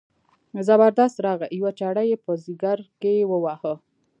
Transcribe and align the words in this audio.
زبردست 0.67 1.17
راغی 1.25 1.47
یوه 1.57 1.71
چاړه 1.79 2.03
یې 2.09 2.17
په 2.25 2.31
ځګر 2.45 2.79
کې 3.01 3.13
وواهه. 3.31 3.73